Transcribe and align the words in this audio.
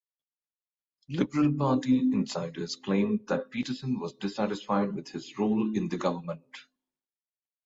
Liberal 1.09 1.53
party 1.53 1.99
insiders 1.99 2.75
claimed 2.75 3.27
that 3.27 3.51
Peterson 3.51 3.99
was 3.99 4.15
dissatisifed 4.15 4.95
with 4.95 5.09
his 5.09 5.37
role 5.37 5.75
in 5.77 5.89
the 5.89 5.97
government. 5.99 6.41